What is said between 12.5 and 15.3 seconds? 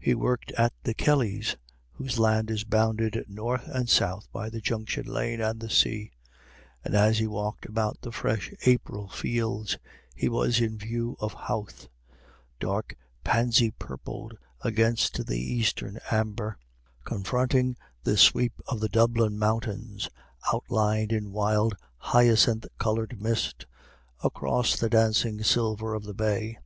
dark pansy purple against